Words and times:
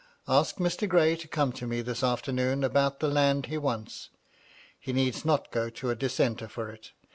Ask 0.27 0.55
Mr. 0.55 0.89
Gray 0.89 1.15
to 1.15 1.27
come 1.27 1.49
up 1.49 1.55
to 1.57 1.67
me 1.67 1.83
this 1.83 2.03
afternoon 2.03 2.63
about 2.63 3.01
the 3.01 3.07
land 3.07 3.47
be 3.47 3.59
wants. 3.59 4.09
He 4.79 4.93
need 4.93 5.23
not 5.23 5.51
go 5.51 5.69
to 5.69 5.91
a 5.91 5.95
Dissenter 5.95 6.47
for 6.47 6.71
it. 6.71 6.89